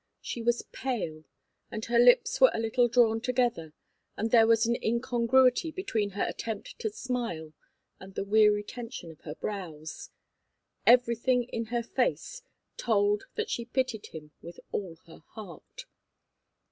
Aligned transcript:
She 0.19 0.41
was 0.41 0.63
pale, 0.71 1.25
and 1.69 1.85
her 1.85 1.99
lips 1.99 2.41
were 2.41 2.49
a 2.55 2.59
little 2.59 2.87
drawn 2.87 3.21
together, 3.21 3.71
and 4.17 4.31
there 4.31 4.47
was 4.47 4.65
an 4.65 4.75
incongruity 4.83 5.69
between 5.69 6.09
her 6.17 6.23
attempt 6.23 6.79
to 6.79 6.89
smile 6.89 7.53
and 7.99 8.15
the 8.15 8.23
weary 8.25 8.63
tension 8.63 9.11
of 9.11 9.21
the 9.21 9.35
brows. 9.35 10.09
Everything 10.87 11.43
in 11.49 11.65
her 11.65 11.83
face 11.83 12.41
told 12.77 13.25
that 13.35 13.51
she 13.51 13.63
pitied 13.65 14.07
him 14.07 14.31
with 14.41 14.59
all 14.71 14.95
her 15.05 15.21
heart. 15.35 15.85